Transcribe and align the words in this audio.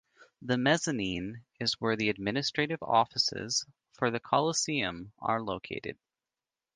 The 0.41 0.57
mezzanine 0.57 1.43
is 1.59 1.79
where 1.79 1.95
the 1.95 2.09
administrative 2.09 2.81
offices 2.81 3.67
for 3.93 4.09
the 4.09 4.19
coliseum 4.19 5.11
are 5.19 5.39
located. 5.43 5.95